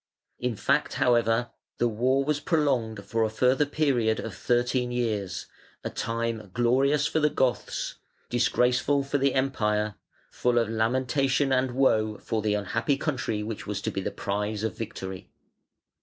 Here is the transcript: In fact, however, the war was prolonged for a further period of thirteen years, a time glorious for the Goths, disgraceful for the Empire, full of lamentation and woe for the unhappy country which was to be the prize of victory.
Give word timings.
In 0.39 0.55
fact, 0.55 0.93
however, 0.93 1.51
the 1.77 1.87
war 1.87 2.23
was 2.25 2.39
prolonged 2.39 3.05
for 3.05 3.21
a 3.23 3.29
further 3.29 3.67
period 3.67 4.19
of 4.19 4.33
thirteen 4.35 4.91
years, 4.91 5.45
a 5.83 5.91
time 5.91 6.49
glorious 6.55 7.05
for 7.05 7.19
the 7.19 7.29
Goths, 7.29 7.97
disgraceful 8.27 9.03
for 9.03 9.19
the 9.19 9.35
Empire, 9.35 9.93
full 10.31 10.57
of 10.57 10.69
lamentation 10.69 11.51
and 11.51 11.75
woe 11.75 12.17
for 12.17 12.41
the 12.41 12.55
unhappy 12.55 12.97
country 12.97 13.43
which 13.43 13.67
was 13.67 13.79
to 13.83 13.91
be 13.91 14.01
the 14.01 14.09
prize 14.09 14.63
of 14.63 14.75
victory. 14.75 15.29